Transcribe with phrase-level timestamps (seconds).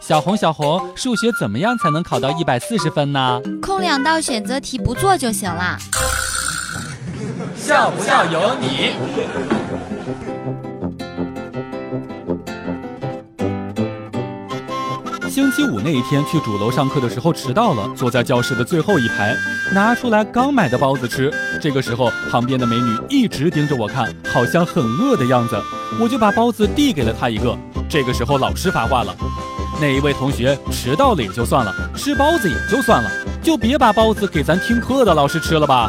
[0.00, 3.40] 小红，小红，数学怎么样才能考到一百四十分呢？
[3.60, 5.76] 空两道选择题不做就行了。
[7.56, 8.92] 笑不笑由你。
[15.28, 19.36] 星期五那一天去主楼上课的时候迟到了，坐在教室的最后一排，
[19.74, 21.32] 拿出来刚买的包子吃。
[21.60, 25.60] 这个时候，旁边的美女一直盯着我看，好像很饿的样子，
[26.00, 27.56] 我就把包子递给了她一个。
[27.88, 29.14] 这个时候，老师发话了。
[29.80, 33.08] 那一位同学迟到了也就算了，吃包子也就算了，
[33.40, 35.88] 就别把包子给咱听课的老师吃了吧。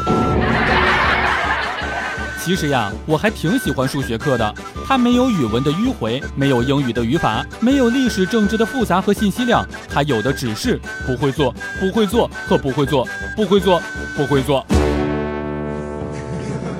[2.40, 4.54] 其实呀，我还挺喜欢数学课的，
[4.86, 13.82] 它没有语文的迂回，没有英语的语法，没有历史政治的复杂和信息量，它有的只是不会做、不会做和不会做、不会做、
[14.16, 14.64] 不会做。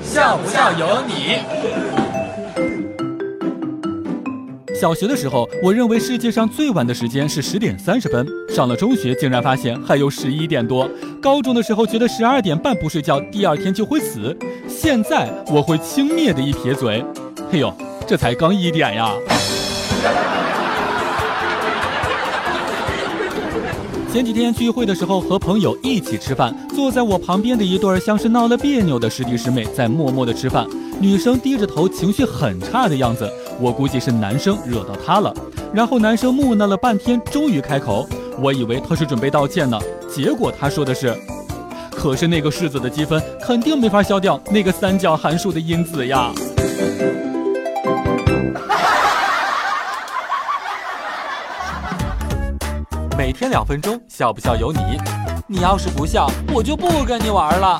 [0.01, 2.00] 笑不笑由你。
[4.81, 8.25] 小学的时候，我认为世界上最晚的时间是十点三十分。
[8.49, 10.89] 上了中学，竟然发现还有十一点多。
[11.21, 14.35] 高中的时候觉得十二点半不睡觉，第二天就会死。
[14.67, 17.05] 现在我会轻蔑的一撇嘴，
[17.51, 17.71] 嘿呦，
[18.07, 19.13] 这才刚一点呀。
[24.11, 30.67] 前几天聚会的时候，和朋友一起吃饭，坐在我旁边的一对像是闹了别扭的师弟师妹在默默的吃饭，
[30.99, 33.31] 女生低着头，情绪很差的样子。
[33.61, 35.31] 我估计是男生惹到她了，
[35.71, 38.09] 然后男生木讷了半天，终于开口。
[38.39, 41.15] 我以为他是准备道歉呢，结果他说的是
[41.95, 46.31] ：“可是那个式子的积分肯定没法消掉那个三角函数的因子呀。”
[53.15, 54.79] 每天两分钟，笑不笑由你。
[55.47, 57.79] 你要是不笑，我就不跟你玩了。